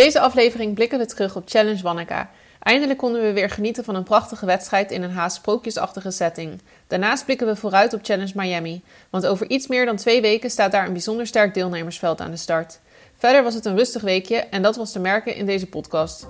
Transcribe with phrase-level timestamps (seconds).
[0.00, 2.30] deze aflevering blikken we terug op Challenge Wanneka.
[2.58, 6.60] Eindelijk konden we weer genieten van een prachtige wedstrijd in een haast sprookjesachtige setting.
[6.86, 10.72] Daarnaast blikken we vooruit op Challenge Miami, want over iets meer dan twee weken staat
[10.72, 12.80] daar een bijzonder sterk deelnemersveld aan de start.
[13.18, 16.26] Verder was het een rustig weekje en dat was te merken in deze podcast.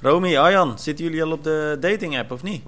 [0.00, 2.62] Romy, Arjan, zitten jullie al op de dating app of niet?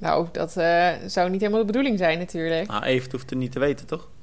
[0.00, 2.68] Nou, dat uh, zou niet helemaal de bedoeling zijn natuurlijk.
[2.68, 4.08] Nou, Even hoeft het niet te weten, toch?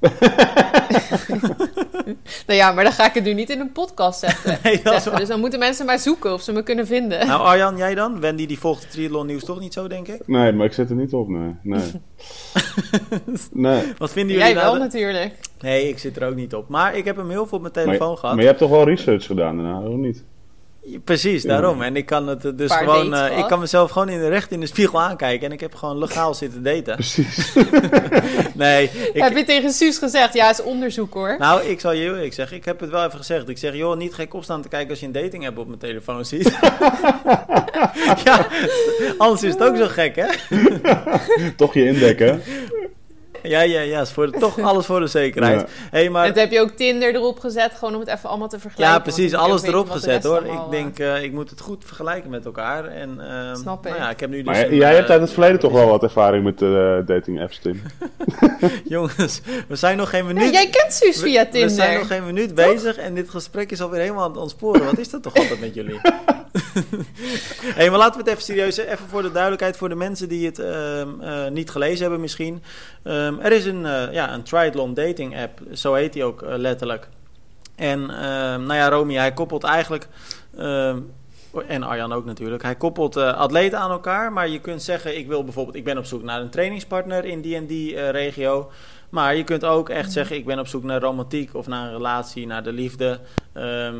[2.46, 4.58] nou ja, maar dan ga ik het nu niet in een podcast zetten.
[4.62, 5.10] Nee, dat.
[5.16, 7.26] Dus dan moeten mensen maar zoeken of ze me kunnen vinden.
[7.26, 8.20] Nou, Arjan, jij dan?
[8.20, 10.26] Wendy die volgt het triathlon nieuws toch niet zo, denk ik?
[10.26, 11.54] Nee, maar ik zet er niet op, nee.
[11.62, 11.90] Nee.
[13.52, 13.82] nee.
[13.98, 14.72] Wat vinden jullie Jij nou?
[14.72, 15.34] wel natuurlijk.
[15.60, 16.68] Nee, ik zit er ook niet op.
[16.68, 18.34] Maar ik heb hem heel veel op mijn telefoon Maar, gehad.
[18.34, 20.24] maar je hebt toch wel research gedaan daarna, of niet?
[21.04, 21.82] Precies, daarom.
[21.82, 23.14] En ik kan het eh, dus Paar gewoon...
[23.14, 25.46] eh, ik kan mezelf gewoon in de, recht in de spiegel aankijken.
[25.46, 26.94] En ik heb gewoon legaal zitten daten.
[26.94, 27.52] Precies.
[28.54, 30.34] Nee, ik, Heb je tegen Suus gezegd?
[30.34, 31.36] Ja, is onderzoek hoor.
[31.38, 33.48] Nou, ik zal je heel eerlijk zeggen, ik heb het wel even gezegd.
[33.48, 35.78] Ik zeg, joh, niet gek opstaan te kijken als je een dating app op mijn
[35.78, 36.58] telefoon ziet.
[38.24, 38.46] ja,
[39.18, 40.26] anders is het ook zo gek, hè?
[41.56, 42.42] toch je indekken.
[43.48, 45.60] Ja, ja, ja, is voor de- toch alles voor de zekerheid.
[45.60, 45.66] Ja.
[45.90, 48.48] hey, maar En toen heb je ook Tinder erop gezet, gewoon om het even allemaal
[48.48, 48.94] te vergelijken.
[48.96, 50.38] ja, precies, alles erop gezet hoor.
[50.38, 52.84] allemaal, Ik eh, denk, eh, ik moet het goed vergelijken met elkaar.
[52.84, 53.90] En, eh, Snap ik.
[53.92, 55.72] Nou ja, ik heb nu dus Maar een, jij eh, hebt uit het verleden toch
[55.72, 57.82] wel wat ervaring met eh, dating apps, Tim.
[58.84, 60.52] Jongens, we zijn nog geen Ja, minuut...
[60.52, 61.68] jij kent Suus via we, Tinder.
[61.68, 64.84] we zijn nog geen minuut bezig en dit gesprek is alweer helemaal aan het ontsporen.
[64.84, 66.00] Wat is dat toch altijd met jullie?
[67.78, 68.76] hey, maar laten we het even serieus...
[68.76, 72.62] Even voor de duidelijkheid, voor de mensen die het ehm, eh, niet gelezen hebben misschien.
[73.02, 76.56] Ehm, er is een, eh, ja, een triathlon dating app, zo heet die ook eh,
[76.56, 77.08] letterlijk.
[77.74, 80.08] En ehm, nou ja, Romy, hij koppelt eigenlijk...
[81.66, 82.62] en Arjan ook natuurlijk.
[82.62, 84.32] Hij koppelt atleten aan elkaar.
[84.32, 85.76] Maar je kunt zeggen, ik wil bijvoorbeeld...
[85.76, 88.70] Ik ben op zoek naar een trainingspartner in die en die regio.
[89.10, 91.92] Maar je kunt ook echt zeggen, ik ben op zoek naar romantiek of naar een
[91.92, 93.20] relatie, naar de liefde.
[93.52, 93.96] Ehm,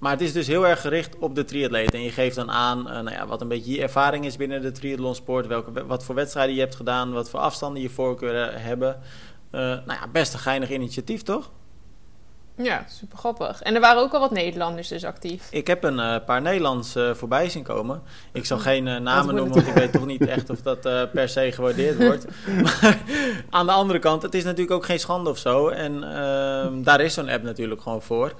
[0.00, 1.94] maar het is dus heel erg gericht op de triatleet.
[1.94, 4.62] En je geeft dan aan eh, nou ja, wat een beetje je ervaring is binnen
[4.62, 5.46] de triathlonsport.
[5.46, 9.00] Welke, wat voor wedstrijden je hebt gedaan, wat voor afstanden je voorkeuren hebben.
[9.50, 11.50] Eh, nou ja, best een geinig initiatief, toch?
[12.56, 13.62] Ja, super grappig.
[13.62, 15.48] En er waren ook al wat Nederlanders dus actief.
[15.50, 18.02] Ik heb een eh, paar Nederlands voorbij zien komen.
[18.32, 20.80] Ik zal geen eh, namen noemen, want ik weet toch niet echt of dat
[21.12, 22.26] per se gewaardeerd wordt.
[22.62, 22.98] Maar
[23.50, 25.68] aan de andere kant, het is natuurlijk ook geen schande of zo.
[25.68, 28.32] En ehm, daar is zo'n app natuurlijk gewoon voor.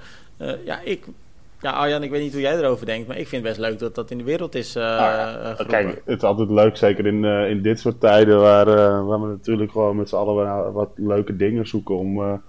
[0.65, 1.05] Ja, ik,
[1.61, 3.79] ja, Arjan, ik weet niet hoe jij erover denkt, maar ik vind het best leuk
[3.79, 5.67] dat dat in de wereld is ja, geroepen.
[5.67, 8.65] Kijk, het is altijd leuk, zeker in, eh, in dit soort tijden waar,
[9.05, 12.41] waar we natuurlijk gewoon met z'n allen wat leuke dingen zoeken om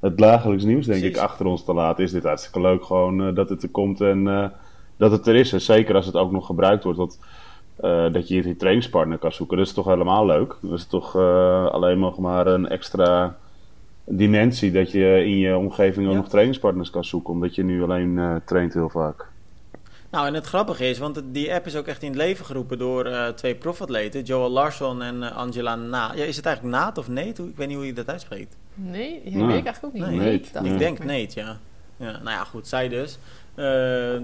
[0.00, 1.18] het dagelijks nieuws, denk Precies.
[1.18, 2.04] ik, achter ons te laten.
[2.04, 4.52] Is dit hartstikke leuk gewoon dat het er komt en
[4.96, 5.52] dat het er is.
[5.52, 7.18] En zeker als het ook nog gebruikt wordt, dat,
[8.12, 9.56] dat je je trainingspartner kan zoeken.
[9.56, 10.56] Dat is toch helemaal leuk.
[10.60, 11.16] Dat is toch
[11.72, 13.36] alleen nog maar een extra
[14.04, 16.18] dimensie dat je in je omgeving ook Ja.
[16.18, 19.26] nog trainingspartners kan zoeken, omdat je nu alleen eh, traint heel vaak.
[20.10, 22.78] Nou, en het grappige is, want die app is ook echt in het leven geroepen
[22.78, 26.12] door eh, twee profatleten, Joel Larsson en eh, Angela Na.
[26.14, 27.38] Ja, is het eigenlijk Naat of Neet?
[27.38, 28.56] Ik weet niet hoe je dat uitspreekt.
[28.74, 29.46] Nee, ja, Nee.
[29.46, 30.02] weet ik eigenlijk ook niet.
[30.02, 30.46] Nee, Nee, Neet.
[30.54, 30.76] ik Nee.
[30.76, 31.58] Denk Neet, ja.
[31.96, 32.10] ja.
[32.10, 33.18] Nou ja, goed, zij dus.
[33.54, 33.64] Eh,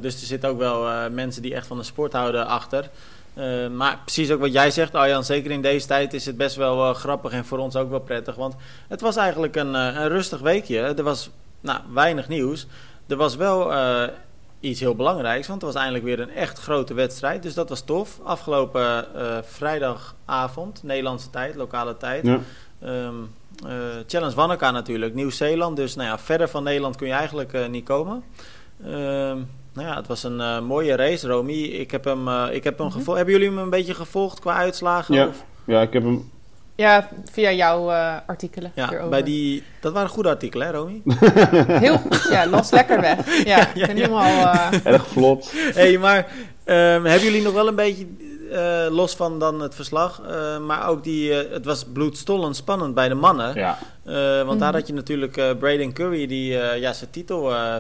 [0.01, 2.91] dus er zitten ook wel eh, mensen die echt van de sport houden achter.
[3.39, 6.57] Eh, maar precies ook wat jij zegt, Arjan, zeker in deze tijd is het best
[6.57, 8.35] wel eh, grappig en voor ons ook wel prettig.
[8.35, 8.55] Want
[8.89, 10.79] het was eigenlijk een, eh, een rustig weekje.
[10.79, 12.67] Er was nou, weinig nieuws.
[13.07, 13.73] Er was wel
[14.61, 17.43] iets heel belangrijks, want er was eindelijk weer een echt grote wedstrijd.
[17.43, 18.21] Dus dat was tof.
[18.23, 19.07] Afgelopen
[19.45, 22.27] vrijdagavond, Nederlandse tijd, lokale tijd.
[22.27, 22.41] Ja.
[22.81, 23.15] Ehm,
[23.67, 23.75] eh,
[24.07, 25.77] Challenge Wanaka natuurlijk, Nieuw-Zeeland.
[25.77, 28.25] Dus nou ja, verder van Nederland kun je eigenlijk niet komen.
[28.85, 29.39] Ehm,
[29.79, 31.53] nou ja, het was een eh, mooie race, Romy.
[31.63, 33.17] Ik heb hem, eh, ik heb hem gevolgd.
[33.17, 35.15] Hebben jullie hem een beetje gevolgd qua uitslagen?
[35.15, 35.27] Ja.
[35.27, 35.45] Of?
[35.65, 36.31] Ja, ik heb hem
[36.75, 39.11] Ja, via jouw eh, artikelen Ja, hierover.
[39.11, 41.03] bij die, dat waren goede artikelen, hè, Romy?
[41.85, 43.45] Heel goed, ja, las lekker weg.
[43.45, 44.03] Ja, ik ja, ben ja.
[44.03, 44.55] helemaal...
[44.55, 45.53] eh, erg vlot.
[45.75, 46.27] hey, maar
[46.65, 48.07] ehm, hebben jullie nog wel een beetje,
[48.53, 53.09] eh, los van dan het verslag, eh, maar ook die, het was bloedstollend spannend bij
[53.09, 53.55] de mannen.
[53.55, 53.79] Ja.
[54.05, 54.79] Eh, want daar Mhm.
[54.79, 57.75] had je natuurlijk eh Braden Curry die eh, ja, zijn titel eh,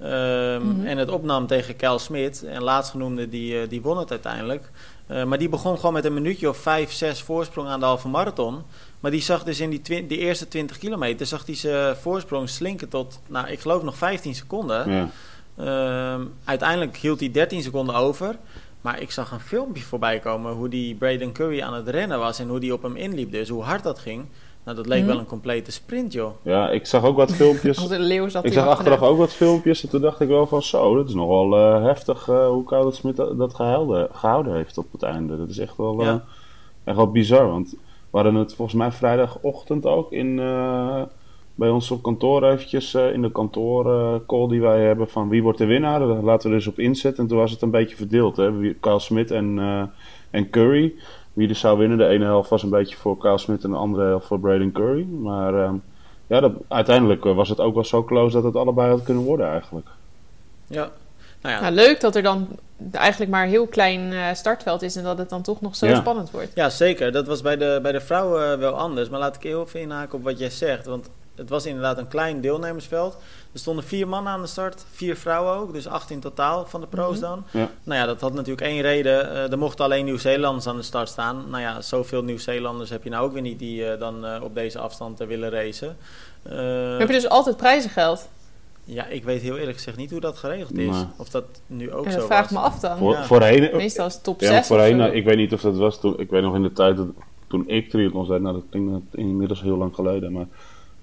[0.00, 0.86] Ehm, Mhm.
[0.86, 2.44] En het opnam tegen Kel Smit.
[2.44, 4.70] En laatstgenoemde die, eh, die won het uiteindelijk.
[5.06, 8.08] Eh, maar die begon gewoon met een minuutje of vijf, zes voorsprong aan de halve
[8.08, 8.62] marathon.
[9.00, 12.88] Maar die zag dus in die, die eerste 20 kilometer zag die zijn voorsprong slinken
[12.88, 14.90] tot, nou, ik geloof nog 15 seconden.
[14.92, 15.08] ja.
[15.56, 18.36] Ehm, uiteindelijk hield hij 13 seconden over.
[18.80, 22.38] Maar ik zag een filmpje voorbij komen hoe die Braden Curry aan het rennen was
[22.38, 23.32] en hoe die op hem inliep.
[23.32, 24.24] Dus hoe hard dat ging.
[24.68, 25.08] Nou, dat leek Mhm.
[25.08, 26.30] wel een complete sprint, joh.
[26.42, 27.78] Ja, ik zag ook wat filmpjes.
[27.78, 30.62] als leeuw zat ik zag achteraf ook wat filmpjes en toen dacht ik wel van
[30.62, 34.78] zo, dat is nogal eh, heftig eh, hoe Koud Smit dat, dat gehouden, gehouden heeft
[34.78, 35.36] op het einde.
[35.36, 36.14] Dat is echt wel, eh,
[36.84, 37.70] echt wel bizar, want
[38.10, 41.02] we hadden het volgens mij vrijdagochtend ook in, eh,
[41.54, 45.58] bij ons op kantoor eventjes uh, in de kantoorcall die wij hebben van wie wordt
[45.58, 45.98] de winnaar.
[45.98, 47.22] Daar laten we dus op inzetten.
[47.22, 48.36] En toen was het een beetje verdeeld.
[48.36, 48.74] Hè?
[48.80, 49.58] Kyle Smith en,
[50.30, 50.94] en Curry.
[51.38, 51.98] Wie er zou winnen.
[51.98, 54.72] De ene helft was een beetje voor Kyle Smith en de andere helft voor Braden
[54.72, 55.04] Curry.
[55.04, 55.74] Maar ehm,
[56.26, 59.48] ja, dat, uiteindelijk was het ook wel zo close dat het allebei had kunnen worden
[59.48, 59.86] eigenlijk.
[60.66, 60.90] Ja,
[61.40, 61.60] nou ja.
[61.60, 62.48] Nou, leuk dat er dan
[62.92, 65.94] eigenlijk maar een heel klein uh, startveld is en dat het dan toch nog zo
[65.94, 66.50] spannend wordt.
[66.54, 67.12] Ja, zeker.
[67.12, 69.08] Dat was bij de, bij de vrouwen uh, wel anders.
[69.08, 70.86] Maar laat ik heel even inhaken op wat jij zegt.
[70.86, 73.16] Want het was inderdaad een klein deelnemersveld.
[73.52, 75.72] Er stonden vier mannen aan de start, vier vrouwen ook.
[75.72, 77.44] Dus acht in totaal van de pro's mm dan.
[77.50, 77.70] Ja.
[77.82, 79.26] Nou ja, dat had natuurlijk één reden.
[79.26, 81.44] Uh, er mochten alleen Nieuw-Zeelanders aan de start staan.
[81.50, 85.18] Nou ja, zoveel Nieuw-Zeelanders heb je nou ook weer niet die dan op deze afstand
[85.18, 85.96] willen racen.
[86.98, 88.28] heb je dus altijd prijzengeld?
[88.90, 91.04] Ja, ik weet heel eerlijk gezegd niet hoe dat geregeld is.
[91.16, 92.98] Of dat nu ook ja, zo dat vraag me af dan.
[92.98, 93.24] Voor, ja.
[93.24, 96.00] voorheen, Meestal is het top ja, 6 voorheen, nou, Ik weet niet of dat was
[96.00, 96.18] toen...
[96.18, 97.06] Ik weet nog in de tijd dat,
[97.46, 98.40] toen ik triathlon zei...
[98.40, 100.46] Nou, dat klinkt inmiddels heel lang geleden, maar...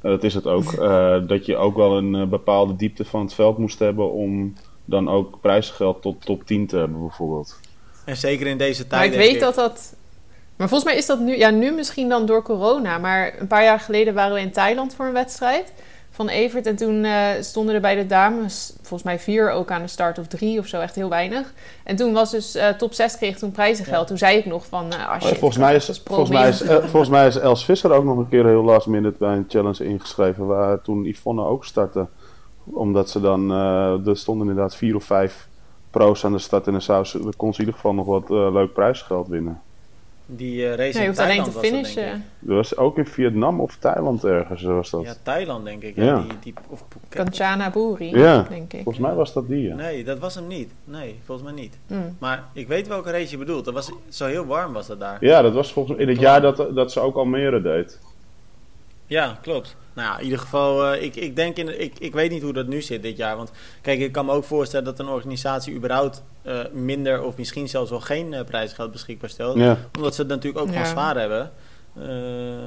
[0.06, 0.72] Uh, dat is het ook.
[0.72, 4.12] Uh, dat je ook wel een uh, bepaalde diepte van het veld moest hebben...
[4.12, 4.54] om
[4.86, 7.60] dan ook prijsgeld tot top 10 te hebben, bijvoorbeeld.
[8.06, 9.12] En zeker in deze tijd.
[9.12, 9.96] Maar ik weet dat dat...
[10.56, 11.38] Maar volgens mij is dat nu...
[11.38, 12.98] Ja, nu misschien dan door corona.
[12.98, 15.74] Maar een paar jaar geleden waren we in Thailand voor een wedstrijd
[16.15, 16.65] van Evert.
[16.65, 20.19] En toen uh, stonden er bij de dames volgens mij vier ook aan de start
[20.19, 21.53] of drie of zo, echt heel weinig.
[21.83, 24.01] En toen was dus uh, top 6 kreeg toen prijzengeld.
[24.01, 24.06] Ja.
[24.06, 26.63] Toen zei ik nog van, uh, als je, oh, volgens, mij is, volgens, mij is,
[26.79, 29.85] volgens mij is Els Visser ook nog een keer heel last minute bij een challenge
[29.85, 32.07] ingeschreven, waar toen Yvonne ook startte.
[32.63, 35.47] Omdat ze dan, er stonden inderdaad vier of vijf
[35.89, 38.29] pro's aan de start en dan, zou ze, kon ze in ieder geval nog wat
[38.29, 39.62] leuk prijsgeld winnen.
[40.25, 42.25] Die uh, race nee, in hoeft Thailand alleen te finishen.
[42.39, 45.04] Dat, was ook in Vietnam of Thailand ergens was dat.
[45.04, 45.95] Ja, Thailand denk ik.
[45.95, 46.04] Ja.
[46.04, 46.22] ja.
[46.22, 48.45] Die, die, of Kanchanaburi, ja.
[48.50, 48.83] denk ik.
[48.83, 49.75] Volgens mij was dat die, ja.
[49.75, 50.72] Nee, dat was hem niet.
[50.83, 51.77] Nee, volgens mij niet.
[51.88, 52.16] Mm.
[52.19, 53.66] Maar ik weet welke race je bedoelt.
[53.66, 55.18] Dat was, zo heel warm was dat daar.
[55.19, 58.00] Ja, dat was volgens in het jaar dat, dat ze ook Almere deed.
[59.07, 59.75] Ja, klopt.
[59.95, 62.53] Nou ja, in ieder geval, uh, ik, ik denk in, ik, ik weet niet hoe
[62.53, 63.36] dat nu zit dit jaar.
[63.38, 63.51] Want
[63.81, 67.89] kijk, ik kan me ook voorstellen dat een organisatie überhaupt uh, minder of misschien zelfs
[67.89, 69.57] wel geen uh, prijsgeld beschikbaar stelt.
[69.57, 69.77] Ja.
[69.97, 70.74] Omdat ze het natuurlijk ook Ja.
[70.74, 71.51] gewoon zwaar hebben.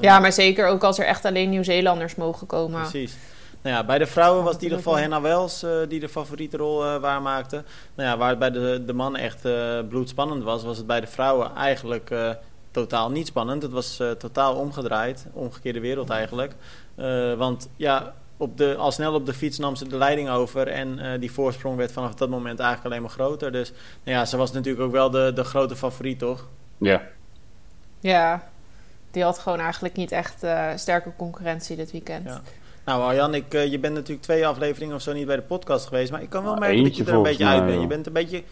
[0.00, 2.80] Ja, maar zeker ook als er echt alleen Nieuw-Zeelanders mogen komen.
[2.80, 3.16] Precies.
[3.62, 6.08] Nou ja, bij de vrouwen was het in ieder geval Henna Wels eh, die de
[6.08, 7.64] favoriete rol eh, waarmaakte.
[7.94, 11.00] Nou ja, waar het bij de, de mannen echt eh, bloedspannend was, was het bij
[11.00, 12.31] de vrouwen eigenlijk eh,
[12.70, 13.62] totaal niet spannend.
[13.62, 16.55] Het was eh, totaal omgedraaid, omgekeerde wereld eigenlijk.
[16.94, 20.69] Eh, want ja, op de, al snel op de fiets nam ze de leiding over
[20.69, 23.53] en eh, die voorsprong werd vanaf dat moment eigenlijk alleen maar groter.
[23.53, 23.73] Dus
[24.05, 26.49] nou ja, ze was natuurlijk ook wel de, de grote favoriet, toch?
[26.79, 27.03] Ja.
[28.00, 28.49] Ja,
[29.11, 32.25] die had gewoon eigenlijk niet echt eh, sterke concurrentie dit weekend.
[32.25, 32.41] Ja.
[32.85, 36.11] Nou, Arjan, ik, je bent natuurlijk twee afleveringen of zo niet bij de podcast geweest,
[36.11, 37.81] maar ik kan wel Nou, merken dat je er een beetje uit bent.
[37.81, 38.43] Je bent een beetje,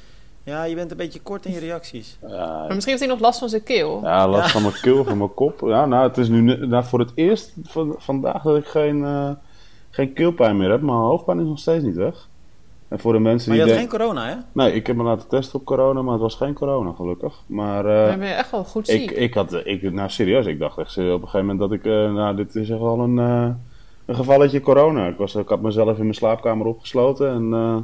[0.46, 2.19] ja, je bent een beetje kort in je reacties.
[2.28, 4.00] Ja, Maar misschien heeft hij nog last van zijn keel.
[4.02, 4.48] Ja, last Ja.
[4.52, 5.60] van mijn keel, van mijn kop.
[5.66, 9.31] Ja, nou, het is nu nou, voor het eerst van, vandaag dat ik geen, eh,
[9.90, 10.81] geen keelpijn meer heb.
[10.81, 12.28] Mijn hoofdpijn is nog steeds niet weg.
[12.88, 13.98] En voor de mensen Maar je die had denken...
[13.98, 14.37] geen corona, hè?
[14.52, 17.34] Nee, ik heb me laten testen op corona, maar het was geen corona, gelukkig.
[17.46, 19.10] Maar Dan eh, ben je echt wel goed ik, ziek.
[19.10, 19.52] ik had...
[19.64, 21.84] Ik, nou, serieus, ik dacht echt op een gegeven moment dat ik...
[21.84, 23.48] eh, nou, dit is echt wel een, eh,
[24.06, 25.06] een gevalletje corona.
[25.06, 27.76] Ik, was, ik had mezelf in mijn slaapkamer opgesloten en eh,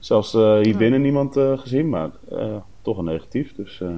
[0.00, 0.76] zelfs eh, hier Ja.
[0.76, 3.54] binnen niemand eh, gezien, maar eh, toch een negatief.
[3.56, 3.88] Dus eh,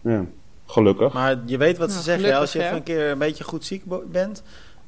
[0.00, 0.24] ja,
[0.66, 1.12] gelukkig.
[1.12, 3.82] Maar je weet wat ze zeggen, als je even een keer een beetje goed ziek
[4.10, 4.42] bent,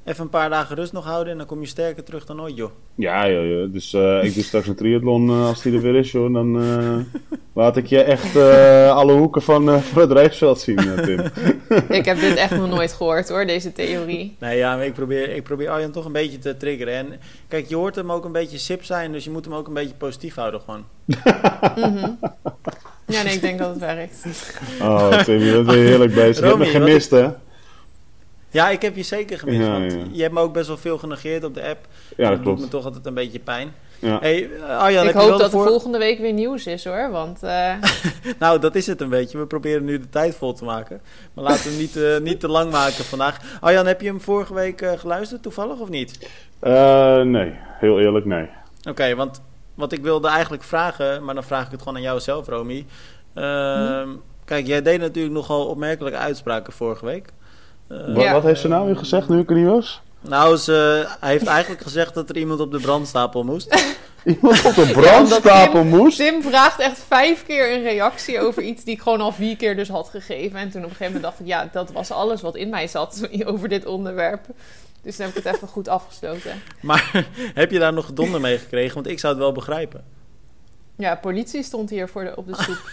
[0.07, 2.57] even een paar dagen rust nog houden en dan kom je sterker terug dan ooit,
[2.57, 2.71] joh.
[2.95, 3.73] Ja, joh, joh.
[3.73, 6.33] dus eh, ik doe straks een triathlon eh, als die er weer is, joh.
[6.33, 7.21] Dan eh,
[7.53, 11.21] laat ik je echt eh, alle hoeken van, eh, van het raceveld zien, Tim.
[11.99, 14.37] Ik heb dit echt nog nooit gehoord hoor, deze theorie.
[14.41, 16.95] Nee, ja, maar ik probeer, ik probeer Arjan toch een beetje te triggeren.
[16.95, 19.67] En kijk, je hoort hem ook een beetje sip zijn, dus je moet hem ook
[19.67, 20.85] een beetje positief houden gewoon.
[21.77, 22.11] Mhm.
[23.07, 24.25] Ja, nee, ik denk dat het werkt.
[24.81, 26.39] Oh, Tim, je bent weer heerlijk bezig.
[26.39, 27.29] Je hebt me Romy, wat gemist, hè?
[28.57, 29.99] Ja, ik heb je zeker gemist, Ja, want ja.
[30.13, 31.87] je hebt me ook best wel veel genegeerd op de app.
[32.17, 33.73] Ja, dat doet me toch altijd een beetje pijn.
[33.99, 34.19] Ja.
[34.21, 37.43] Hey, Arjan, ik hoop dat de er voor- volgende week weer nieuws is hoor, want
[37.43, 37.73] eh,
[38.39, 39.39] Nou, dat is het een beetje.
[39.39, 41.01] We proberen nu de tijd vol te maken.
[41.35, 43.39] Maar laten we hem niet, eh, niet te lang maken vandaag.
[43.61, 46.29] Arjan, heb je hem vorige week eh, geluisterd toevallig of niet?
[46.59, 48.49] Eh, nee, heel eerlijk, nee.
[48.89, 49.43] Oké, want
[49.75, 52.87] wat ik wilde eigenlijk vragen, maar dan vraag ik het gewoon aan jou zelf, Romy.
[53.35, 54.09] Ehm,
[54.45, 57.29] Kijk, jij deed natuurlijk nogal opmerkelijke uitspraken vorige week.
[57.88, 58.33] Eh, Wat, Ja.
[58.33, 60.00] wat heeft ze nou weer gezegd nu ik er niet was?
[60.21, 63.75] Nou, ze, hij heeft eigenlijk gezegd dat er iemand op de brandstapel moest.
[64.25, 66.16] Iemand op de brandstapel moest?
[66.16, 69.76] Tim vraagt echt vijf keer een reactie over iets die ik gewoon al vier keer
[69.76, 70.59] dus had gegeven.
[70.59, 72.87] En toen op een gegeven moment dacht ik, ja, dat was alles wat in mij
[72.88, 74.47] zat over dit onderwerp.
[75.02, 76.62] Dus dan heb ik het even goed afgesloten.
[76.81, 78.95] Maar heb je daar nog gedonder mee gekregen?
[78.95, 80.05] Want ik zou het wel begrijpen.
[80.97, 82.90] Ja, politie stond hier voor de, op de stoep.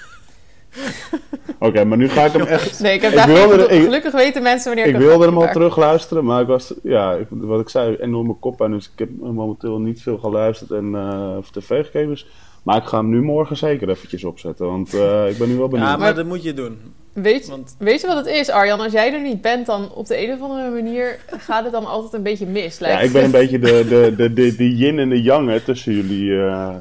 [1.60, 2.80] Oké, maar nu ga ik hem echt...
[2.80, 5.08] Nee, ik heb Ik daar wilde geen- er- ik- Gelukkig weten mensen wanneer ik Ik
[5.08, 5.72] wilde hem al grapje maak.
[5.72, 8.72] terug luisteren, maar ik was, ja, ik- wat ik zei, enorme kop aan.
[8.72, 12.10] Dus ik heb momenteel niet veel geluisterd en eh of tv gekeken.
[12.10, 12.28] Dus,
[12.64, 15.68] maar ik ga hem nu morgen zeker eventjes opzetten, want eh, ik ben nu wel
[15.68, 15.90] benieuwd.
[15.90, 16.78] Ja, maar dat moet je doen.
[17.14, 18.80] Weet, Want weet je wat het is, Arjan?
[18.80, 21.86] Als jij er niet bent, dan op de een of andere manier gaat het dan
[21.86, 22.78] altijd een beetje mis.
[22.80, 25.50] ja, lijkt ik ben een beetje de, de, de, de, de yin en de yang
[25.50, 26.40] hè, tussen jullie.
[26.42, 26.76] eh,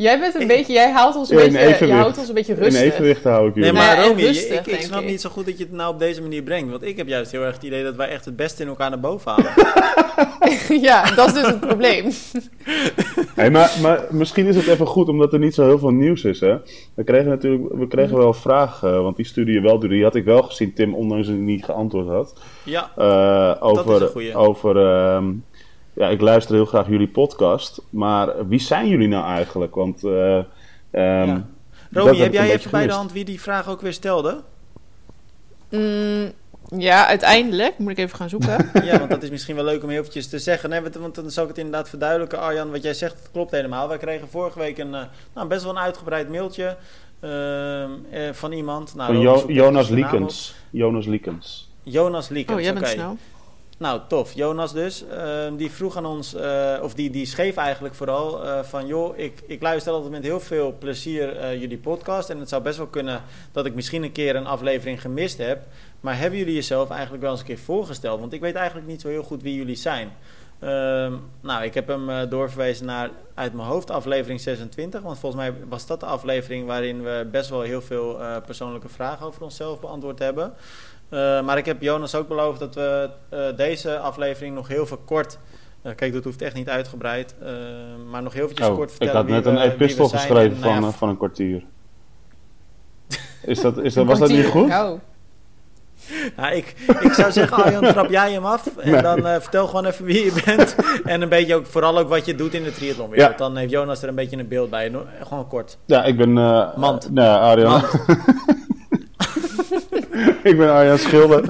[0.00, 2.52] Jij bent een beetje, jij haalt ons een in beetje, je houdt ons een beetje
[2.54, 2.82] in rustig.
[2.82, 3.80] evenwicht hou ik Nee, jullie.
[3.80, 5.06] maar Nee, en Romy, rustig, ik, snap ik.
[5.08, 6.70] niet zo goed dat je het nou op deze manier brengt.
[6.70, 8.90] Want ik heb juist heel erg het idee dat wij echt het beste in elkaar
[8.90, 9.52] naar boven halen.
[10.88, 12.10] ja, dat is dus het probleem.
[13.34, 16.24] Hey, maar, maar misschien is het even goed, omdat er niet zo heel veel nieuws
[16.24, 16.40] is.
[16.40, 16.56] Hè?
[16.94, 19.90] We kregen natuurlijk we kregen wel vragen, want die studie je wel doet.
[19.90, 22.34] Die had ik wel gezien, Tim, ondanks dat ik niet geantwoord had.
[22.64, 24.34] Ja, Eh, is een over, goeie.
[24.34, 25.32] over ehm,
[26.00, 29.74] ja, ik luister heel graag jullie podcast, maar wie zijn jullie nou eigenlijk?
[29.74, 30.46] Want eh, ehm,
[31.26, 31.46] Ja.
[31.90, 34.40] dat Romy, heb jij even bij de hand wie die vraag ook weer stelde?
[35.70, 36.32] Mm,
[36.78, 38.70] ja, uiteindelijk moet ik even gaan zoeken.
[38.84, 40.70] Ja, want dat is misschien wel leuk om heel eventjes te zeggen.
[40.70, 42.38] Nee, want- dan zal ik het inderdaad verduidelijken.
[42.38, 43.88] Arjan, wat jij zegt, dat klopt helemaal.
[43.88, 45.02] Wij kregen vorige week een eh,
[45.34, 46.76] nou, best wel een uitgebreid mailtje
[47.20, 48.94] ehm, eh, van iemand.
[48.94, 49.88] Nou, Van Jo- Jonas.
[49.88, 50.54] Liekens.
[50.70, 51.68] Jonas Liekens.
[51.82, 52.94] Jonas Liekens, Oh, jij bent oké.
[52.94, 53.16] snel.
[53.80, 54.32] Nou, tof.
[54.32, 55.06] Jonas dus.
[55.06, 58.86] Ehm, die vroeg aan ons, eh, of die, die schreef eigenlijk vooral eh, van...
[58.86, 62.30] joh, ik, ik luister altijd met heel veel plezier eh, jullie podcast...
[62.30, 63.22] en het zou best wel kunnen
[63.52, 65.62] dat ik misschien een keer een aflevering gemist heb...
[66.00, 68.20] maar hebben jullie jezelf eigenlijk wel eens een keer voorgesteld?
[68.20, 70.12] Want ik weet eigenlijk niet zo heel goed wie jullie zijn.
[70.58, 75.00] Ehm, nou, ik heb hem doorverwezen naar uit mijn hoofd aflevering 26...
[75.02, 79.26] want volgens mij was dat de aflevering waarin we best wel heel veel persoonlijke vragen
[79.26, 80.54] over onszelf beantwoord hebben...
[81.10, 85.00] Uh, maar ik heb Jonas ook beloofd dat we uh, deze aflevering nog heel veel
[85.04, 85.38] kort.
[85.86, 87.34] Uh, kijk, dat hoeft echt niet uitgebreid.
[87.42, 87.48] Uh,
[88.10, 89.20] maar nog heel eventjes Oh, kort ik vertellen.
[89.20, 91.64] had net een we, epistel geschreven en, nou van, ja, eh, van een kwartier.
[93.42, 94.70] Is dat, is Een dat, was dat niet goed?
[94.70, 95.00] Oh.
[96.36, 98.76] ja, ik, ik zou zeggen, Arjan, trap jij hem af.
[98.76, 99.02] En Nee.
[99.02, 100.76] dan eh, vertel gewoon even wie je bent.
[101.04, 103.30] en een beetje ook, vooral ook wat je doet in de triathlonwereld.
[103.30, 103.36] Ja.
[103.36, 104.88] Dan heeft Jonas er een beetje een beeld bij.
[104.88, 105.78] No- Gewoon kort.
[105.86, 106.38] Ja, ik ben...
[106.38, 107.10] eh Mand.
[107.10, 107.70] Nee, Arjan.
[107.70, 107.88] Mand.
[110.50, 111.44] ik ben Arjan Schilder.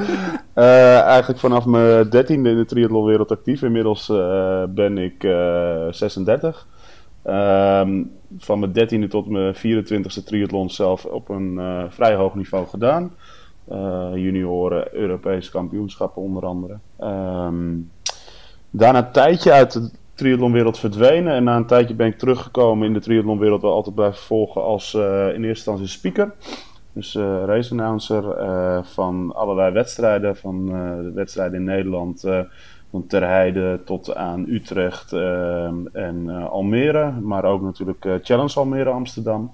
[0.55, 3.63] Eh, eigenlijk vanaf mijn dertiende in de triathlonwereld actief.
[3.63, 6.67] Inmiddels eh, ben ik eh 36.
[7.23, 8.03] Ehm,
[8.39, 13.13] van mijn dertiende tot mijn 24ste triathlon zelf op een eh, vrij hoog niveau gedaan.
[13.65, 16.79] Eh, junioren, Europese kampioenschappen onder andere.
[16.99, 17.77] Ehm,
[18.71, 21.35] daarna een tijdje uit de triathlonwereld verdwenen.
[21.35, 24.95] En na een tijdje ben ik teruggekomen in de triathlonwereld wel altijd blijven volgen als
[24.95, 26.35] eh, in eerste instantie speaker.
[26.93, 32.21] Dus eh race announcer eh, van allerlei wedstrijden, van eh, de wedstrijden in Nederland,
[32.91, 39.53] van Terheide tot aan Utrecht eh, en Almere, maar ook natuurlijk Challenge Almere Amsterdam.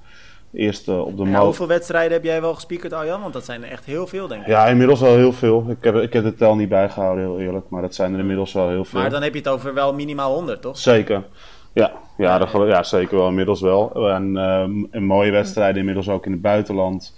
[0.52, 3.20] Eerst op de Ja, hoeveel wedstrijden heb jij wel gespiekerd, Arjan?
[3.20, 4.46] Want dat zijn er echt heel veel, denk ik.
[4.46, 5.64] Ja, inmiddels al heel veel.
[5.68, 8.52] Ik heb, ik heb de tel niet bijgehouden, heel eerlijk, maar dat zijn er inmiddels
[8.52, 9.00] wel heel veel.
[9.00, 10.78] Maar dan heb je het over wel minimaal 100, toch?
[10.78, 11.24] Zeker.
[11.72, 13.28] Ja, ja, dat, ja, zeker wel.
[13.28, 14.10] Inmiddels wel.
[14.10, 17.14] En, ehm, en mooie wedstrijden inmiddels ook in het buitenland.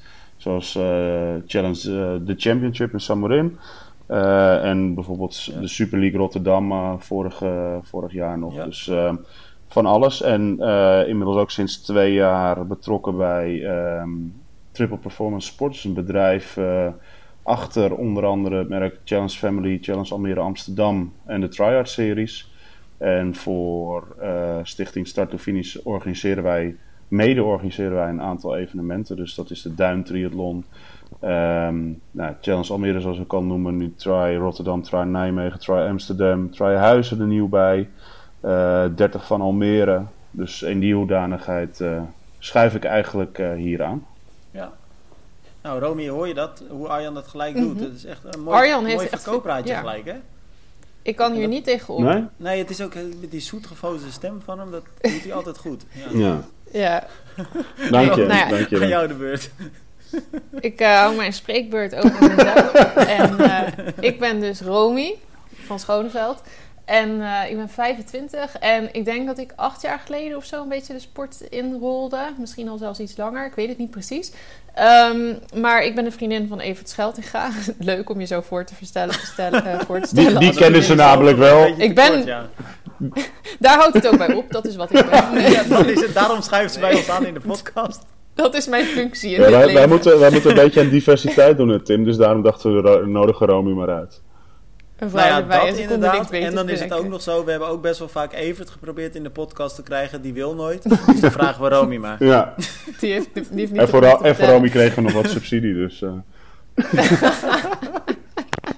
[0.49, 3.59] Zoals eh, Challenge eh, the Championship in Samorin.
[4.07, 8.55] Eh, en bijvoorbeeld de Super League Rotterdam eh, vorig, eh, vorig jaar nog.
[8.55, 8.65] Ja.
[8.65, 9.17] Dus ehm,
[9.69, 10.23] van alles.
[10.23, 14.11] En eh, inmiddels ook sinds twee jaar betrokken bij ehm,
[14.73, 15.85] Triple Performance Sports.
[15.85, 16.87] Een bedrijf eh,
[17.43, 22.53] achter onder andere het merk Challenge Family, Challenge Almere Amsterdam en de Triad Series.
[22.99, 26.77] En voor eh, Stichting Start to Finish organiseren wij,
[27.09, 29.17] mede organiseren wij een aantal evenementen.
[29.17, 30.65] Dus dat is de Duin Triathlon,
[31.21, 31.77] ehm,
[32.11, 36.75] nou, Challenge Almere zoals ik kan noemen, nu Try Rotterdam, Try Nijmegen, Try Amsterdam, Try
[36.75, 37.89] Huizen er nieuw bij,
[38.41, 40.03] eh 30 van Almere.
[40.31, 42.03] Dus in die hoedanigheid eh
[42.39, 44.07] schuif ik eigenlijk eh, hier aan.
[44.51, 44.73] Ja.
[45.63, 46.63] Nou, Romy, hoor je dat?
[46.69, 47.81] Hoe Arjan dat gelijk doet?
[47.81, 49.79] Het is echt een mooi, Arjan mooi heeft echt- verkoopraadje ja.
[49.79, 50.15] gelijk, hè?
[51.03, 52.01] Ik kan hier niet tegenop.
[52.01, 52.25] Nee?
[52.37, 55.59] Nee, het is ook eh, met die zoetgevozen stem van hem, dat doet hij altijd
[55.59, 55.85] goed.
[56.13, 56.19] Ja.
[56.19, 56.41] Ja.
[56.73, 57.07] Ja,
[57.91, 58.49] Dank je, Nou ja.
[58.49, 59.51] dank Aan jou de beurt.
[60.61, 62.73] ik eh, hou mijn spreekbeurt over mezelf.
[63.19, 63.63] en eh,
[64.01, 65.15] ik ben dus Romy
[65.67, 66.43] van Schoneveld.
[66.85, 68.57] En eh, ik ben 25.
[68.59, 72.19] En ik denk dat ik acht jaar geleden of zo een beetje de sport inrolde.
[72.39, 73.47] Misschien al zelfs iets langer.
[73.47, 74.33] Ik weet het niet precies.
[74.75, 77.51] Ehm, maar ik ben een vriendin van Evert Scheltinga.
[77.79, 79.15] Leuk om je zo voor te, verstellen,
[79.87, 80.41] voor te Die- stellen.
[80.41, 81.75] die kennen ze namelijk wel.
[81.77, 82.47] Ik ben- ja.
[83.59, 84.53] Daar houdt het ook bij op.
[84.53, 85.41] Dat is wat ik ben.
[85.53, 86.15] Ja, dat is het.
[86.15, 88.03] Daarom schuiven ze bij ons aan in de podcast.
[88.35, 89.75] Dat is mijn functie in Ja, dit wij, leven.
[89.81, 92.05] wij, moeten, wij moeten een beetje aan diversiteit doen, Tim.
[92.05, 94.21] Dus daarom dachten we, ro- nodigen Romy maar uit.
[94.99, 96.31] Een vrouw Nou ja, dat inderdaad.
[96.31, 99.15] En dan is het ook nog zo, we hebben ook best wel vaak Evert geprobeerd
[99.15, 100.83] in de podcast te krijgen, die wil nooit.
[101.07, 102.25] Dus dan vragen we Romy maar.
[102.25, 102.55] Ja,
[103.01, 104.47] Die heeft, die heeft niet en voor, en voor.
[104.47, 106.03] Romy kregen we nog wat subsidie, dus...
[106.03, 106.11] eh,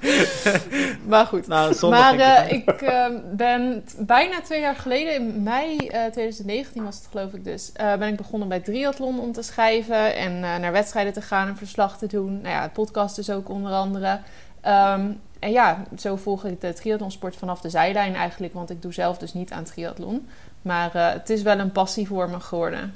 [1.10, 1.46] Maar goed.
[1.46, 6.84] Nou, Maar het eh, ik eh, ben bijna twee jaar geleden, in mei eh, 2019
[6.84, 10.32] was het geloof ik dus, eh, ben ik begonnen bij Triathlon om te schrijven en
[10.44, 12.40] eh, naar wedstrijden te gaan en verslag te doen.
[12.40, 14.20] Nou ja, podcast dus ook onder andere.
[14.60, 18.92] Ehm, en ja, zo volg ik de triathlonsport vanaf de zijlijn eigenlijk, want ik doe
[18.92, 20.28] zelf dus niet aan triathlon.
[20.62, 22.94] Maar eh, het is wel een passie voor me geworden.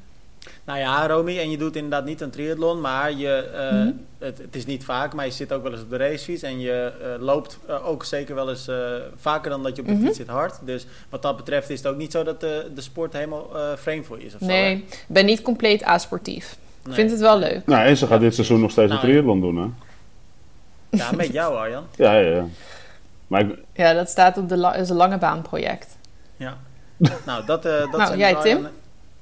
[0.64, 3.90] Nou ja, Romy, en je doet inderdaad niet een triathlon, maar je, eh, Mhm.
[4.18, 6.60] het, het is niet vaak, maar je zit ook wel eens op de racefiets en
[6.60, 8.76] je eh, loopt eh, ook zeker wel eens eh,
[9.16, 10.04] vaker dan dat je op de Mhm.
[10.04, 10.58] fiets zit hard.
[10.62, 13.62] Dus wat dat betreft is het ook niet zo dat de, de sport helemaal eh,
[13.76, 14.46] vreemd voor je is of zo.
[14.46, 16.52] Nee, ik ben niet compleet asportief.
[16.80, 16.94] Ik Nee.
[16.94, 17.66] vind het wel leuk.
[17.66, 19.66] Nou, en ze gaat dit seizoen nog steeds een Nou, triathlon doen, hè?
[20.98, 21.84] Ja, met jou Arjan.
[21.96, 22.44] Ja, ja, ja.
[23.26, 25.96] Maar ik, Ja, dat staat op de la- is een lange baan project.
[26.36, 26.56] Ja.
[27.26, 28.66] Nou, dat, eh dat Nou, zijn jij, Tim?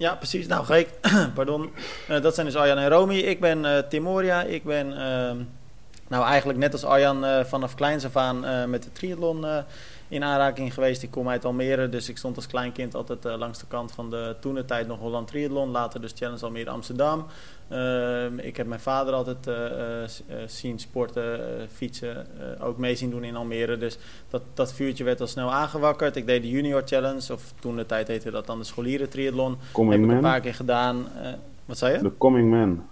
[0.02, 0.46] Ja, precies.
[0.46, 0.88] Nou, ik.
[1.34, 1.70] Pardon.
[2.08, 3.14] Eh, dat zijn dus Arjan en Romy.
[3.14, 4.42] Ik ben eh Tim Moria.
[4.42, 5.36] Ik ben ehm,
[6.08, 9.46] nou eigenlijk net als Arjan eh, vanaf kleins af aan met de triathlon
[10.08, 11.02] in aanraking geweest.
[11.02, 14.36] Ik kom uit Almere, dus ik stond als kleinkind altijd langs de kant van de
[14.40, 15.70] toentertijd nog Holland Triathlon.
[15.70, 17.26] Later dus Challenge Almere Amsterdam.
[17.72, 20.08] Ehm, ik heb mijn vader altijd eh, eh, eh,
[20.46, 21.40] zien sporten,
[21.72, 22.26] fietsen,
[22.60, 23.78] ook mee zien doen in Almere.
[23.78, 23.98] Dus
[24.30, 26.16] dat, dat vuurtje werd al snel aangewakkerd.
[26.16, 29.50] Ik deed de Junior Challenge, of toen de tijd heette dat dan de scholieren triathlon.
[29.50, 31.06] heb Coming ik een paar keer gedaan.
[31.64, 32.02] Wat zei je?
[32.02, 32.86] De Coming Man.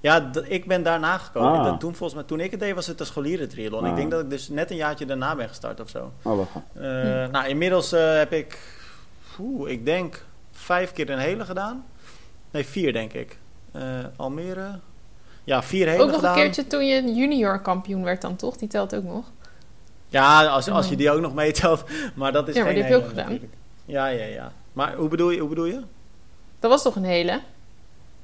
[0.00, 1.58] Ja, ik ben daarna gekomen.
[1.58, 1.64] Ah.
[1.64, 3.84] Dat, toen, volgens mij, toen ik het deed was het de scholieren triathlon.
[3.84, 3.96] Ik Ah.
[3.96, 6.12] denk dat ik dus net een jaartje daarna ben gestart of zo.
[6.22, 6.50] Oh, wacht.
[6.72, 7.30] Hm.
[7.30, 8.58] Nou, inmiddels heb ik,
[9.38, 11.84] oeh, ik denk vijf keer een hele gedaan.
[12.50, 13.38] Nee, vier denk ik.
[13.72, 13.82] Eh,
[14.16, 14.78] Almere.
[15.44, 16.36] Ja, vier hele Ook nog gedaan.
[16.36, 18.56] een keertje toen je junior kampioen werd dan toch?
[18.56, 19.24] Die telt ook nog.
[20.08, 21.84] Ja, als, als je die ook nog meetelt.
[22.14, 23.24] Maar dat is Ja, maar geen die heb je ook gedaan.
[23.24, 23.52] natuurlijk.
[23.84, 24.52] Ja, ja, ja.
[24.72, 25.40] Maar hoe bedoel je?
[25.40, 25.80] Hoe bedoel je?
[26.58, 27.40] Dat was toch een hele?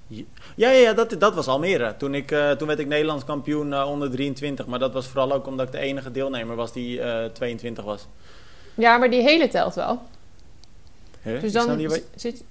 [0.07, 0.25] Ja,
[0.55, 1.97] ja, ja dat, dat was Almere.
[1.97, 4.67] Toen, ik, eh, toen werd ik Nederlands kampioen eh, onder 23.
[4.67, 8.07] Maar dat was vooral ook omdat ik de enige deelnemer was die eh 22 was.
[8.75, 10.03] Ja, maar die hele telt wel.
[11.23, 12.45] Dus snap dan zit,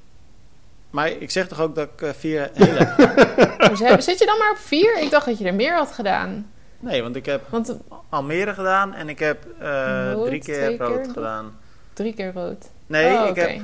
[0.91, 3.69] Maar ik zeg toch ook dat ik eh, vier hele heb?
[3.69, 4.97] dus heb- zit je dan maar op vier?
[5.01, 6.51] Ik dacht dat je er meer had gedaan.
[6.79, 7.77] Nee, want ik heb Want
[8.09, 11.13] Almere gedaan en ik heb eh, Rood, drie keer rood keer?
[11.13, 11.57] gedaan.
[11.93, 12.69] drie keer rood.
[12.87, 13.39] Nee, Oh, ik oké.
[13.41, 13.61] heb,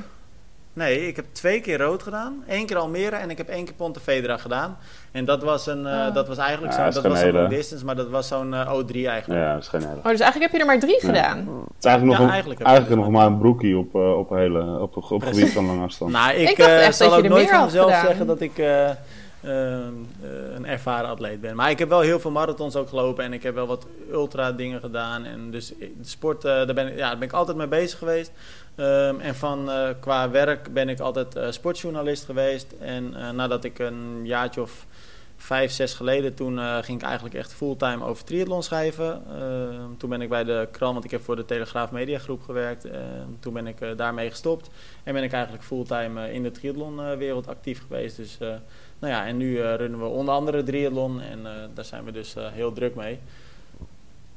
[0.78, 2.44] nee, ik heb twee keer rood gedaan.
[2.46, 4.76] Eén keer Almere en ik heb één keer Ponte Vedra gedaan.
[5.12, 6.14] En dat was, een, eh, Ah.
[6.14, 9.40] dat was eigenlijk Ja, zo'n was hele- distance, maar dat was zo'n eh, O3 eigenlijk.
[9.40, 9.92] Ja, dat is geen hele.
[9.96, 11.06] Oh, dus eigenlijk heb je er maar drie Ja.
[11.06, 11.38] gedaan.
[11.38, 14.30] Het is eigenlijk nog, Ja, een, eigenlijk eigenlijk, nog maar een broekie op, eh, op,
[14.30, 16.12] hele, op, op, gebied van lange afstand.
[16.12, 18.06] Nou, ik, Ik dacht echt zal dat je ook er nooit meer van mezelf gedaan.
[18.06, 18.58] zeggen dat ik
[20.54, 21.56] een ervaren atleet ben.
[21.56, 24.52] Maar ik heb wel heel veel marathons ook gelopen en ik heb wel wat ultra
[24.52, 25.24] dingen gedaan.
[25.24, 28.32] En dus de sport, eh, daar, ben, ik- ja, ben ik altijd mee bezig geweest.
[28.74, 32.66] Ehm, en van eh, qua werk ben ik altijd eh, sportjournalist geweest.
[32.80, 34.86] En eh, nadat ik een jaartje of
[35.40, 39.22] vijf, zes geleden, toen eh, ging ik eigenlijk echt fulltime over triathlon schrijven.
[39.30, 42.84] Ehm, toen ben ik bij de krant, want ik heb voor de Telegraaf Mediagroep gewerkt.
[42.84, 43.02] Ehm,
[43.40, 44.70] toen ben ik eh, daarmee gestopt.
[45.04, 48.16] En ben ik eigenlijk fulltime eh, in de triathlonwereld actief geweest.
[48.16, 48.48] Dus eh,
[48.98, 52.12] nou ja, en nu eh, runnen we onder andere triathlon en eh, daar zijn we
[52.12, 53.18] dus eh, heel druk mee.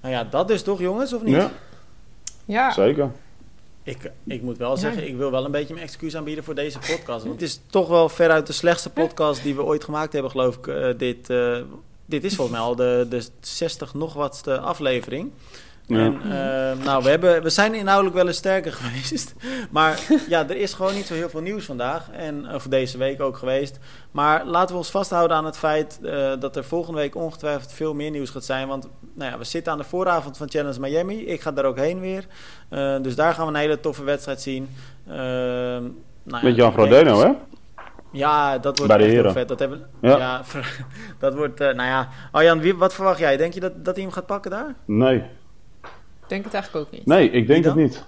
[0.01, 1.35] Nou ja, dat dus toch jongens, of niet?
[1.35, 1.51] Ja,
[2.45, 2.71] Ja.
[2.71, 3.11] zeker.
[3.83, 4.75] Ik, ik moet wel Ja.
[4.75, 7.23] zeggen, ik wil wel een beetje mijn excuus aanbieden voor deze podcast.
[7.25, 10.55] Want het is toch wel veruit de slechtste podcast die we ooit gemaakt hebben, geloof
[10.57, 10.67] ik.
[10.67, 11.57] eh, dit, eh,
[12.05, 15.31] dit is volgens mij al de, de 60 nog watste aflevering.
[15.91, 16.05] Ja.
[16.05, 19.35] En, eh, nou, we, hebben, we zijn inhoudelijk wel eens sterker geweest.
[19.69, 22.09] Maar ja, er is gewoon niet zo heel veel nieuws vandaag.
[22.11, 23.79] En of deze week ook geweest.
[24.11, 27.93] Maar laten we ons vasthouden aan het feit eh, dat er volgende week ongetwijfeld veel
[27.93, 28.67] meer nieuws gaat zijn.
[28.67, 31.25] Want nou ja, we zitten aan de vooravond van Challenge Miami.
[31.25, 32.25] Ik ga daar ook heen weer.
[32.69, 34.69] Eh, dus daar gaan we een hele toffe wedstrijd zien.
[35.05, 37.31] Nou ja, Met Jan Frodeno, hè?
[38.11, 39.47] Ja, dat wordt echt heel vet.
[39.47, 40.17] Dat hebben, Ja.
[40.17, 40.41] ja.
[41.19, 42.09] dat wordt, eh, nou ja.
[42.31, 43.37] Arjan, wie, wat verwacht jij?
[43.37, 44.75] Denk je dat, dat hij hem gaat pakken daar?
[44.85, 45.23] Nee.
[46.31, 47.05] Ik denk het eigenlijk ook niet.
[47.05, 48.05] Nee, ik denk het niet.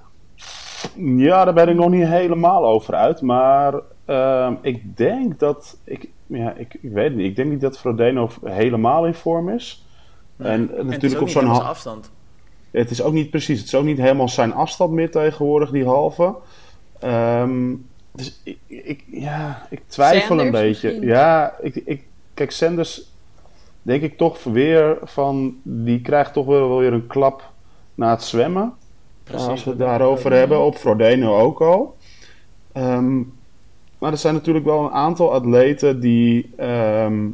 [1.25, 3.21] Ja, daar ben ik nog niet helemaal over uit.
[3.21, 3.73] Maar
[4.05, 5.77] ehm, ik denk dat.
[5.83, 7.25] Ik, ja, ik, ik weet niet.
[7.25, 9.85] Ik denk niet dat Frodeno helemaal in vorm is.
[10.37, 12.11] En, eh, En het is natuurlijk ook op niet zo'n afstand.
[12.71, 13.57] Het is ook niet precies.
[13.57, 16.35] Het is ook niet helemaal zijn afstand meer tegenwoordig, die halve.
[16.99, 17.75] Ehm,
[18.11, 20.87] dus ik, ik, ja, ik twijfel een beetje.
[20.87, 21.07] misschien?
[21.07, 23.11] Ja, ik, ik, kijk, Sanders
[23.81, 25.55] denk ik toch weer van...
[25.63, 27.51] Die krijgt toch wel weer een klap
[27.95, 28.73] na het zwemmen.
[29.23, 29.47] Precies.
[29.47, 30.59] Als we het daarover hebben.
[30.59, 31.97] Op Frodeno ook al.
[32.71, 33.17] Ehm,
[33.97, 36.49] maar er zijn natuurlijk wel een aantal atleten die...
[36.57, 37.27] ehm,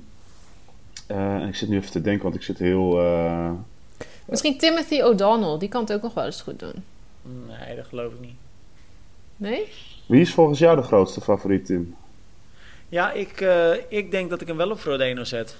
[1.07, 2.99] eh, ik zit nu even te denken, want ik zit heel...
[3.01, 3.49] eh,
[4.25, 6.83] Misschien Timothy O'Donnell, die kan het ook nog wel eens goed doen.
[7.47, 8.35] Nee, dat geloof ik niet.
[9.35, 9.67] Nee?
[10.05, 11.95] Wie is volgens jou de grootste favoriet, Tim?
[12.89, 15.57] Ja, ik, eh, ik denk dat ik hem wel op Frodeno zet.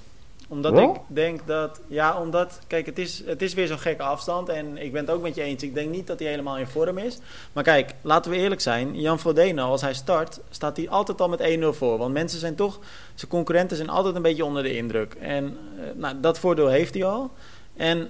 [0.52, 1.82] Omdat ik denk dat...
[1.88, 2.60] Ja, omdat...
[2.68, 4.50] Kijk, het is, het is weer zo'n gekke afstand.
[4.50, 5.64] En ik ben het ook met je eens.
[5.64, 7.18] Ik denk niet dat hij helemaal in vorm is.
[7.54, 9.00] Maar kijk, laten we eerlijk zijn.
[9.00, 11.98] Jan Frodeno, als hij start, staat hij altijd al met 1-0 voor.
[11.98, 12.80] Want mensen zijn toch...
[13.16, 15.14] Zijn concurrenten zijn altijd een beetje onder de indruk.
[15.14, 17.32] En eh, nou, dat voordeel heeft hij al.
[17.76, 18.10] En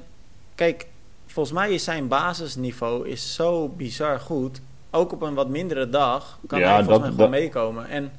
[0.55, 0.87] kijk,
[1.25, 4.61] volgens mij is zijn basisniveau is zo bizar goed.
[4.91, 7.87] Ook op een wat mindere dag kan Ja, hij volgens dat- mij gewoon dat- meekomen.
[7.89, 8.11] En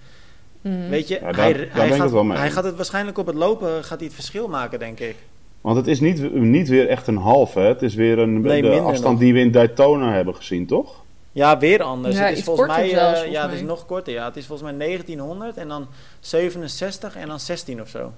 [0.61, 0.89] Mhm.
[0.89, 3.19] Weet je, Ja, daar- hij, daar hij, gaat, het wel mee hij gaat het waarschijnlijk
[3.19, 5.17] op het lopen gaat hij het verschil maken, denk ik.
[5.61, 7.63] Want het is niet, niet weer echt een half, hè?
[7.63, 9.19] Het is weer een, Nee, de afstand nog.
[9.21, 10.95] die we in Daytona hebben gezien, toch?
[11.33, 12.17] Ja, weer anders.
[12.17, 14.13] Ja, het is volgens mij, zelfs, eh, volgens ja, het is nog korter.
[14.13, 15.87] Ja, het is volgens mij 1900 en dan
[16.21, 18.13] 67 en dan 16 of zo.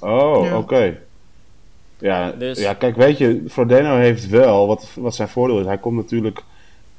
[0.00, 0.58] Oh, Ja.
[0.58, 0.98] oké.
[1.98, 5.78] Ja, Dus- ja, kijk, weet je, Frodeno heeft wel, wat, wat zijn voordeel is, hij
[5.78, 6.42] komt natuurlijk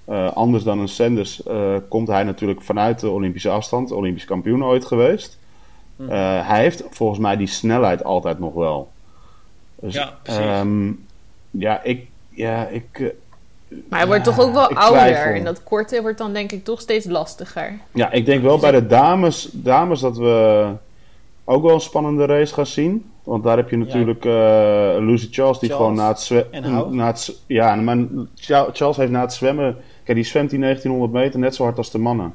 [0.05, 4.63] eh, anders dan een Sanders, eh, komt hij natuurlijk vanuit de Olympische afstand, Olympisch kampioen
[4.63, 5.37] ooit geweest.
[5.95, 6.09] Mhm.
[6.11, 8.91] Eh, hij heeft volgens mij die snelheid altijd nog wel.
[9.75, 10.41] Dus, Ja, precies.
[10.41, 10.91] ehm,
[11.51, 13.13] ja, ik, ja, ik,
[13.89, 15.01] Maar hij wordt toch ook wel ik ouder.
[15.01, 15.33] twijfel.
[15.33, 17.79] En dat korte wordt dan denk ik toch steeds lastiger.
[17.93, 20.67] Ja, ik denk wel bij de dames, dames dat we
[21.43, 23.11] ook wel een spannende race gaan zien.
[23.23, 27.15] Want daar heb je natuurlijk eh Lucy Charles die Charles gewoon na het zwemmen...
[27.47, 27.97] ja, maar
[28.35, 29.77] Cha- Charles heeft na het zwemmen...
[30.03, 32.33] Kijk, die zwemt die 1900 meter net zo hard als de mannen.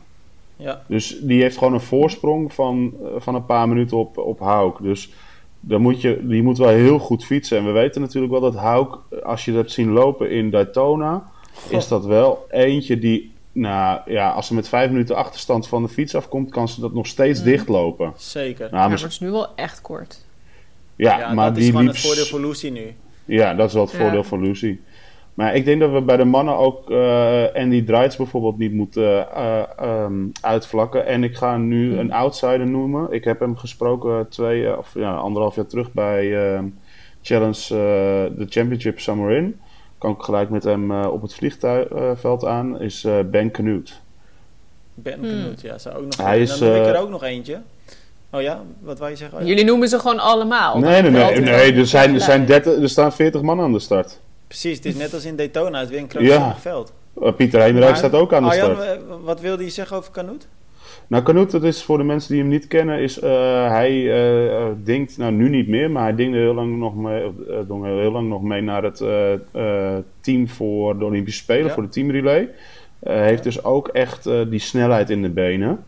[0.56, 4.40] Ja, Dus die heeft gewoon een voorsprong van, eh, van een paar minuten op, op
[4.40, 4.78] Hauk.
[4.82, 5.12] Dus
[5.60, 7.58] dan moet je, die moet wel heel goed fietsen.
[7.58, 11.28] En we weten natuurlijk wel dat Hauk, als je dat hebt zien lopen in Daytona,
[11.68, 15.88] is dat wel eentje die, nou ja, als ze met vijf minuten achterstand van de
[15.88, 18.12] fiets afkomt, kan ze dat nog steeds dichtlopen.
[18.16, 18.60] zeker.
[18.70, 20.24] Nou, Ja, maar het is nu wel echt kort.
[20.96, 22.94] ja, ja, maar dat die is gewoon liep het voordeel voor Lucy nu.
[23.24, 23.98] Ja, dat is wel het Ja.
[23.98, 24.78] voordeel van Lucy.
[25.38, 29.34] Maar ik denk dat we bij de mannen ook eh Andy Dreitz bijvoorbeeld niet moeten
[29.34, 31.06] eh, ehm, uitvlakken.
[31.06, 31.98] En ik ga nu Hmm.
[31.98, 33.12] een outsider noemen.
[33.12, 36.64] Ik heb hem gesproken twee eh, of ja, anderhalf jaar terug bij ehm,
[37.22, 39.60] Challenge eh, de Championship Summer In.
[39.98, 42.80] Kan ik gelijk met hem eh, op het vliegveld aan.
[42.80, 44.00] Is eh, Ben Knut.
[44.94, 45.28] Ben Hmm.
[45.28, 46.16] Knut, ja, zou ook nog.
[46.26, 47.60] Hij en is, dan noem ik er eh, ook nog eentje.
[48.30, 49.36] Oh ja, wat wou je zeggen?
[49.38, 49.48] Oh, ja.
[49.50, 50.78] Jullie noemen ze gewoon allemaal.
[50.78, 51.40] Nee, nee, nee.
[51.40, 52.64] nee er, zijn, er, zijn tegelijk.
[52.64, 54.20] 30, er staan 40 man aan de start.
[54.48, 56.56] Precies, het is net als in Daytona, het is weer een krankzinnig Ja.
[56.56, 56.92] veld.
[57.22, 58.88] Eh, Pieter Hemerijk Maar- staat ook aan de Arjan, start.
[58.88, 60.46] eh, wat wilde je zeggen over Canute?
[61.06, 63.30] Nou, Canute, dat is voor de mensen die hem niet kennen, is eh,
[63.68, 64.12] hij
[64.56, 67.30] eh, denkt, nou nu niet meer, maar hij dingde heel lang nog mee,
[67.66, 69.02] dong heel lang nog mee naar het
[70.20, 71.72] team voor de Olympische Spelen, Ja.
[71.72, 72.48] voor de teamrelay.
[73.00, 75.84] Heeft dus ook echt die snelheid in de benen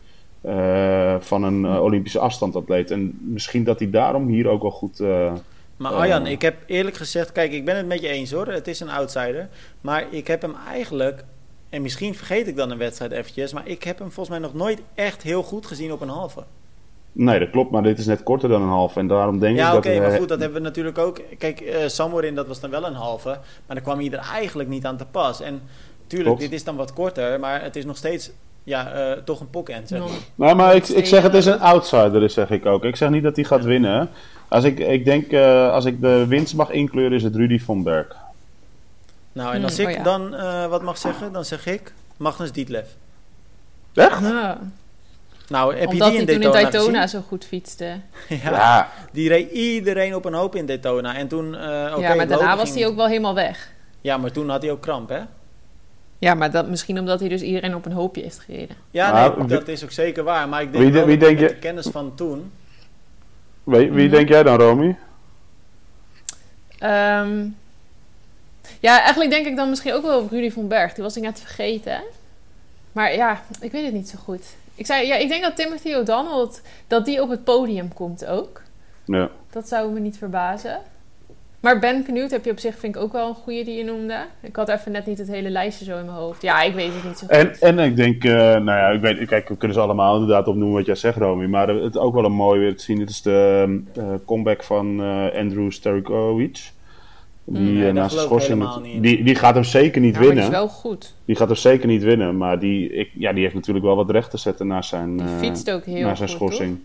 [1.19, 2.91] van een Olympische afstandatleet.
[2.91, 5.03] En misschien dat hij daarom hier ook wel goed...
[5.85, 5.99] eh, Maar Eh.
[5.99, 8.47] Arjan, ik heb eerlijk gezegd, kijk, ik ben het met je eens hoor.
[8.47, 9.49] Het is een outsider.
[9.81, 11.23] Maar ik heb hem eigenlijk,
[11.69, 14.53] en misschien vergeet ik dan een wedstrijd eventjes, maar ik heb hem volgens mij nog
[14.57, 16.43] nooit echt heel goed gezien op een halve.
[17.13, 18.95] Nee, dat klopt, maar dit is net korter dan een half.
[18.97, 19.97] En daarom denk Ja, ik oké, dat...
[19.99, 21.21] maar hij- goed, dat hebben we natuurlijk ook.
[21.37, 23.29] Kijk, eh Samorin, dat was dan wel een halve,
[23.65, 25.41] maar dan kwam hij er eigenlijk niet aan te pas.
[25.41, 25.61] En
[26.07, 26.41] tuurlijk, Klopt.
[26.41, 28.31] dit is dan wat korter, maar het is nog steeds,
[28.63, 30.09] ja, eh, toch een pockend, zeg maar.
[30.35, 32.83] Nou, maar ik, ik zeg het is een outsider, zeg ik ook.
[32.83, 34.09] Ik zeg niet dat hij gaat winnen.
[34.51, 37.83] Als ik, ik denk, eh, als ik de winst mag inkleuren, is het Rudy von
[37.83, 38.07] Berg.
[39.31, 40.03] Nou, en als Hmm, ik oh ja.
[40.03, 42.87] dan eh, wat mag zeggen, dan zeg ik Magnus Dietlef.
[43.93, 44.19] Echt?
[44.21, 44.59] Ja,
[45.47, 47.85] Nou, heb omdat je hij die in toen in Daytona, Daytona zo goed fietste.
[48.43, 48.89] Ja, Ja.
[49.11, 51.15] die reed iedereen op een hoop in Daytona.
[51.15, 53.71] En toen, eh oké, ja, maar daarna was hij ook wel helemaal weg.
[54.01, 55.19] Ja, maar toen had hij ook kramp, hè?
[56.19, 58.75] Ja, maar dat, misschien omdat hij dus iedereen op een hoopje heeft gereden.
[58.91, 60.49] Ja, nee, dat is ook zeker waar.
[60.49, 62.51] Maar ik denk Wie wel wie dat denk met je- de kennis van toen...
[63.71, 64.15] Wie, wie Mhm.
[64.15, 64.95] denk jij dan, Romy?
[66.79, 67.45] Ehm,
[68.79, 70.93] ja, eigenlijk denk ik dan misschien ook wel op Rudy van Berg.
[70.93, 72.01] Die was ik net vergeten.
[72.91, 74.45] Maar ja, ik weet het niet zo goed.
[74.75, 76.47] Ik, zei, ja, ik denk dat Timothy O'Donnell,
[76.87, 78.61] dat die op het podium komt ook.
[79.05, 79.29] Ja.
[79.49, 80.79] Dat zou me niet verbazen.
[81.61, 83.83] Maar Ben Knut heb je op zich, vind ik ook wel een goede die je
[83.83, 84.25] noemde.
[84.41, 86.41] Ik had even net niet het hele lijstje zo in mijn hoofd.
[86.41, 87.59] Ja, ik weet het niet zo goed.
[87.59, 90.47] En, en ik denk, eh, nou ja, ik weet, kijk, we kunnen ze allemaal inderdaad
[90.47, 91.45] opnoemen wat jij zegt, Romy.
[91.45, 92.99] Maar het ook wel een mooi weer te zien.
[92.99, 96.71] Het is de eh, comeback van eh, Andrew Sterikovic.
[97.43, 99.01] Die Mm, nee, daar na zijn geloof ik schorsing.
[99.01, 100.43] Die, die gaat hem zeker niet Ja, maar die winnen.
[100.43, 101.13] is wel goed.
[101.25, 102.37] Die gaat hem zeker niet winnen.
[102.37, 105.27] Maar die, ik, ja, die heeft natuurlijk wel wat recht te zetten na zijn, Die
[105.39, 106.79] fietst ook heel na zijn goed, schorsing.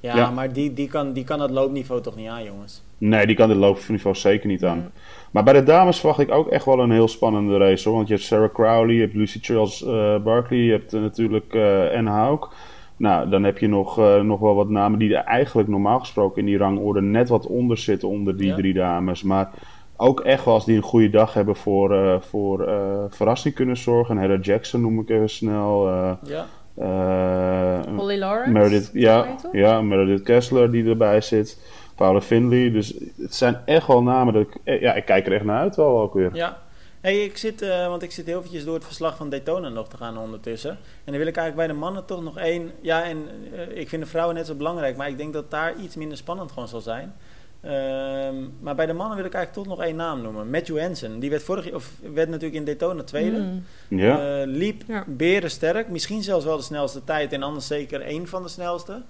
[0.00, 0.30] Ja, Ja.
[0.30, 2.82] maar die, die, kan, die kan het loopniveau toch niet aan, jongens?
[2.98, 4.78] Nee, die kan dit loopniveau zeker niet aan.
[4.78, 4.90] Mm.
[5.30, 7.88] Maar bij de dames verwacht ik ook echt wel een heel spannende race.
[7.88, 7.96] Hoor.
[7.96, 11.54] Want je hebt Sarah Crowley, je hebt Lucy Charles eh, Barkley, je hebt eh, natuurlijk
[11.54, 12.48] eh Anne Hauk.
[12.96, 16.38] Nou, dan heb je nog, eh, nog wel wat namen die er eigenlijk normaal gesproken
[16.40, 18.54] in die rangorde net wat onder zitten onder die Ja.
[18.56, 19.22] drie dames.
[19.22, 19.50] Maar
[19.96, 23.76] ook echt wel als die een goede dag hebben voor, eh, voor eh, verrassing kunnen
[23.76, 24.14] zorgen.
[24.14, 25.88] En Heather Jackson noem ik even snel.
[25.88, 26.46] eh, Ja.
[26.80, 28.50] Eh, Holly Lawrence?
[28.50, 31.58] Meredith, ja, ja, Meredith Kessler die erbij zit.
[31.94, 32.70] Paula Finley.
[32.70, 34.34] Dus het zijn echt wel namen.
[34.34, 36.30] Dat ik, eh, ja, ik kijk er echt naar uit wel ook weer.
[36.32, 36.58] Ja.
[37.00, 39.88] Hey, ik zit, eh, want ik zit heel eventjes door het verslag van Daytona nog
[39.88, 40.70] te gaan ondertussen.
[40.70, 42.70] En dan wil ik eigenlijk bij de mannen toch nog één...
[42.80, 43.28] Ja, en
[43.74, 46.52] ik vind de vrouwen net zo belangrijk, maar ik denk dat daar iets minder spannend
[46.52, 47.14] gewoon zal zijn.
[47.62, 50.50] Ehm, maar bij de mannen wil ik eigenlijk toch nog één naam noemen.
[50.50, 51.18] Matthew Hansen.
[51.18, 53.38] Die werd, vorig, of werd natuurlijk in Daytona tweede.
[53.38, 53.64] Mm.
[53.98, 54.40] Ja.
[54.40, 55.04] Eh, liep Ja.
[55.06, 55.88] berensterk.
[55.88, 59.02] Misschien zelfs wel de snelste tijd en anders zeker één van de snelste.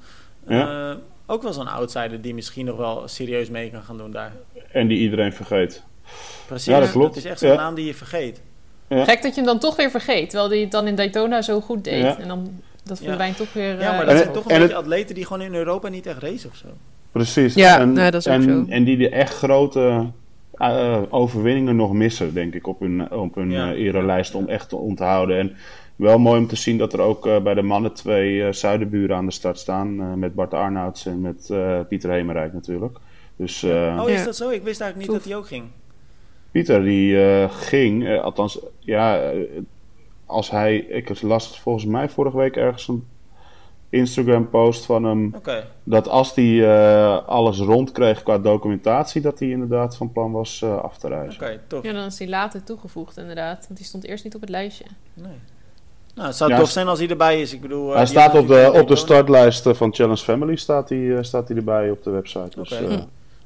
[0.46, 0.90] Ja.
[0.90, 4.32] Eh, ook wel zo'n outsider die misschien nog wel serieus mee kan gaan doen daar.
[4.72, 5.82] En die iedereen vergeet.
[6.46, 7.16] Precies, Ja, dat klopt.
[7.16, 7.54] is echt zo'n Ja.
[7.56, 8.40] naam die je vergeet.
[8.88, 9.04] Ja.
[9.04, 11.60] Gek dat je hem dan toch weer vergeet, terwijl hij het dan in Daytona zo
[11.60, 12.02] goed deed.
[12.02, 12.18] Ja.
[12.18, 13.04] En dan dat Ja.
[13.04, 13.80] verdwijnt toch weer...
[13.80, 15.54] Ja, maar eh, dat En- zijn toch een en beetje het- atleten die gewoon in
[15.54, 16.66] Europa niet echt racen of zo.
[17.12, 17.54] Precies.
[17.54, 18.64] Ja, en, nee, dat is ook en, zo.
[18.68, 20.06] en die de echt grote
[20.52, 23.72] eh, overwinningen nog missen, denk ik, op hun, op hun Ja.
[23.72, 25.38] eh, erelijst om echt te onthouden.
[25.38, 25.52] En
[25.96, 29.16] wel mooi om te zien dat er ook eh, bij de mannen twee eh, zuidenburen
[29.16, 30.00] aan de start staan.
[30.00, 32.98] eh, met Bart Arnouds en met eh, Pieter Hemerijk natuurlijk.
[33.36, 34.48] Dus eh, Oh, is dat zo?
[34.50, 35.16] Ik wist eigenlijk niet Tof.
[35.16, 35.64] dat hij ook ging.
[36.50, 39.20] Pieter die eh, ging, eh, althans, ja,
[40.26, 43.04] als hij, ik las volgens mij vorige week ergens een
[43.90, 45.66] Instagram post van hem, Oké.
[45.84, 50.78] dat als hij eh, alles rondkreeg qua documentatie, dat hij inderdaad van plan was eh,
[50.78, 51.42] af te reizen.
[51.42, 51.84] Oké, tof.
[51.84, 53.64] Ja, dan is hij later toegevoegd inderdaad.
[53.66, 54.84] Want die stond eerst niet op het lijstje.
[55.14, 55.32] Nee.
[56.14, 57.52] Nou, het zou Ja, tof s- zijn als hij erbij is.
[57.54, 61.16] Ik bedoel, eh, hij staat op de, op de startlijst van Challenge Family, staat hij,
[61.16, 62.60] eh, staat hij erbij op de website.
[62.60, 62.98] Dus, eh,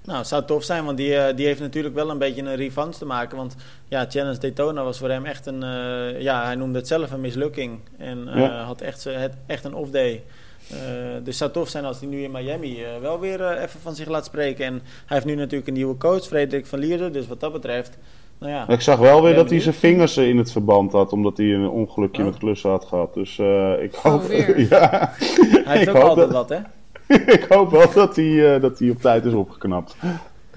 [0.04, 2.56] Nou, het zou tof zijn, want die, eh, die heeft natuurlijk wel een beetje een
[2.56, 3.36] revanche te maken.
[3.36, 3.56] Want
[3.88, 5.62] ja, Challenge Daytona was voor hem echt een...
[5.62, 7.78] eh, ja, hij noemde het zelf een mislukking.
[7.98, 8.62] En eh, Ja.
[8.62, 10.22] had echt, het, echt een off-day.
[10.70, 10.76] Eh,
[11.12, 14.08] dus het zou tof zijn als hij nu in Miami wel weer even van zich
[14.08, 14.64] laat spreken.
[14.64, 14.82] En hij
[15.16, 17.10] heeft nu natuurlijk een nieuwe coach, Frederik van Lierde.
[17.10, 17.98] Dus wat dat betreft,
[18.38, 18.68] nou ja.
[18.68, 21.68] Ik zag wel weer dat hij zijn vingers in het verband had, omdat hij een
[21.68, 22.28] ongelukje Oh.
[22.28, 23.14] met klussen had gehad.
[23.14, 24.60] Dus eh, ik hoop, weer.
[24.70, 26.64] ja, Hij heeft ik ook hoop altijd dat- wat, hè?
[27.36, 29.96] ik hoop wel dat hij, eh, dat hij op tijd is opgeknapt.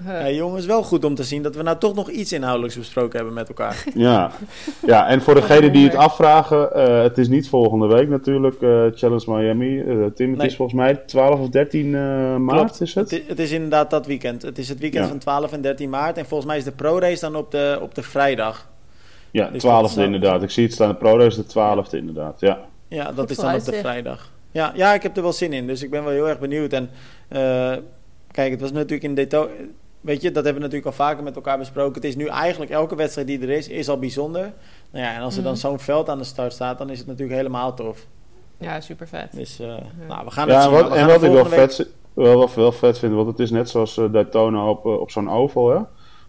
[0.06, 3.16] Ja, jongens, wel goed om te zien dat we nou toch nog iets inhoudelijks besproken
[3.16, 3.84] hebben met elkaar.
[3.94, 4.30] Ja.
[4.86, 8.84] ja, en voor degenen die het afvragen, eh, het is niet volgende week natuurlijk, eh,
[8.94, 9.80] Challenge Miami.
[9.80, 10.46] Eh Tim, het Nee.
[10.46, 12.80] is volgens mij 12 of 13 eh, maart Klopt.
[12.80, 13.22] is het?
[13.26, 14.42] Het, is inderdaad dat weekend.
[14.42, 15.10] Het is het weekend Ja.
[15.10, 16.16] van 12 en 13 maart.
[16.18, 18.68] En volgens mij is de pro-race dan op de, op de vrijdag.
[19.30, 20.42] Ja, Dus 12e dat is- inderdaad.
[20.42, 22.58] Ik zie het staan, de Pro is de 12e inderdaad, ja.
[22.88, 24.30] Ja, dat Goed is dan op de vrijdag.
[24.50, 25.66] Ja, ja, ik heb er wel zin in.
[25.66, 26.72] Dus ik ben wel heel erg benieuwd.
[26.72, 26.90] En
[27.28, 27.76] eh,
[28.30, 29.48] kijk, het was natuurlijk in detail...
[30.00, 31.94] Weet je, dat hebben we natuurlijk al vaker met elkaar besproken.
[31.94, 34.52] Het is nu eigenlijk elke wedstrijd die er is, is al bijzonder.
[34.90, 35.60] Nou ja, en als er dan Mhm.
[35.60, 38.06] zo'n veld aan de start staat, dan is het natuurlijk helemaal tof.
[38.58, 39.28] Ja, super vet.
[39.32, 39.66] Dus eh,
[40.08, 40.70] nou, we gaan het Ja, zien.
[40.70, 43.50] wat, en wat ik wel week- vet, wel, wel, wel vet vind, want het is
[43.50, 45.78] net zoals eh, Daytona op, op zo'n oval, hè?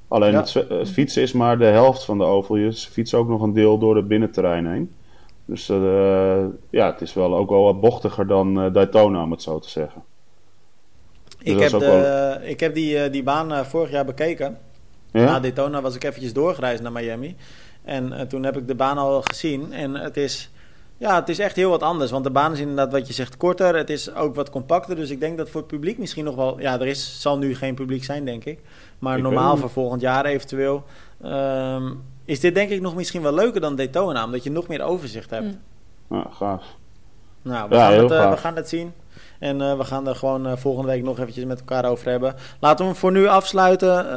[0.07, 0.45] Alleen Ja.
[0.69, 2.55] het fietsen is maar de helft van de oval.
[2.55, 4.93] Je fietst ook nog een deel door het binnenterrein heen.
[5.49, 9.41] Dus eh, ja, het is wel ook wel wat bochtiger dan eh, Daytona, om het
[9.41, 10.03] zo te zeggen.
[11.39, 14.57] Ik dat heb, de, ik heb die, eh, die baan vorig jaar bekeken.
[15.11, 15.23] Ja?
[15.23, 17.35] Na Daytona was ik eventjes doorgereisd naar Miami.
[17.83, 19.73] En toen heb ik de baan al gezien.
[19.73, 20.51] En het is,
[20.97, 22.11] ja, het is echt heel wat anders.
[22.11, 23.75] Want de baan is inderdaad wat je zegt korter.
[23.75, 24.95] Het is ook wat compacter.
[24.95, 26.59] Dus ik denk dat voor het publiek misschien nog wel...
[26.59, 28.59] Ja, er is, zal nu geen publiek zijn, denk ik.
[28.99, 30.83] Maar Ik normaal voor volgend jaar eventueel...
[31.21, 31.91] ehm,
[32.29, 34.23] is dit denk ik nog misschien wel leuker dan Daytona.
[34.25, 35.55] Omdat je nog meer overzicht hebt.
[36.07, 36.15] Hm.
[36.15, 36.63] Ja, gaaf.
[37.41, 38.33] Nou, we, Ja, gaan het, eh, gaaf.
[38.33, 38.91] we gaan het zien.
[39.39, 42.35] En eh, we gaan er gewoon eh, volgende week nog eventjes met elkaar over hebben.
[42.59, 44.09] Laten we hem voor nu afsluiten.
[44.09, 44.15] Eh,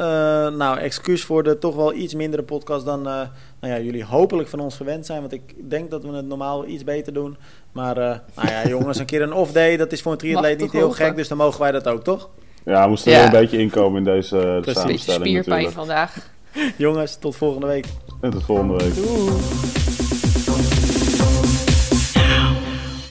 [0.57, 3.13] nou, excuus voor de toch wel iets mindere podcast dan eh,
[3.61, 5.21] nou ja, jullie hopelijk van ons gewend zijn.
[5.21, 7.37] Want ik denk dat we het normaal iets beter doen.
[7.73, 10.73] Maar eh, nou ja, jongens, een keer een off-day, dat is voor een triatleet niet
[10.73, 11.17] heel gek.
[11.17, 12.29] Dus dan mogen wij dat ook, toch?
[12.65, 13.19] Ja, we moesten Ja.
[13.19, 14.65] er een beetje inkomen in deze eh, Precies.
[14.65, 15.75] Beetje samenstelling spierpijn natuurlijk.
[15.75, 16.31] vandaag.
[16.77, 17.87] Jongens, tot volgende week.
[18.23, 18.95] En tot volgende week.
[18.95, 19.82] Doei.